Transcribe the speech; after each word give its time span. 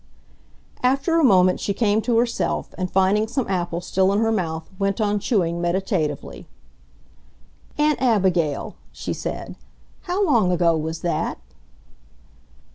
After 0.81 1.19
a 1.19 1.23
moment 1.23 1.59
she 1.59 1.75
came 1.75 2.01
to 2.01 2.17
herself, 2.17 2.73
and 2.75 2.89
finding 2.89 3.27
some 3.27 3.47
apple 3.47 3.81
still 3.81 4.11
in 4.11 4.17
her 4.17 4.31
mouth, 4.31 4.67
went 4.79 4.99
on 4.99 5.19
chewing 5.19 5.61
meditatively. 5.61 6.47
"Aunt 7.77 8.01
Abigail," 8.01 8.73
she 8.91 9.13
said, 9.13 9.53
"how 10.05 10.25
long 10.25 10.51
ago 10.51 10.75
was 10.75 11.01
that?" 11.01 11.37